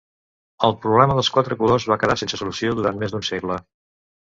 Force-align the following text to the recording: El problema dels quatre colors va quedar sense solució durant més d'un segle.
El 0.67 0.73
problema 0.85 1.17
dels 1.19 1.29
quatre 1.37 1.59
colors 1.61 1.87
va 1.95 2.01
quedar 2.07 2.19
sense 2.25 2.43
solució 2.45 2.77
durant 2.83 3.03
més 3.05 3.17
d'un 3.19 3.33
segle. 3.33 3.65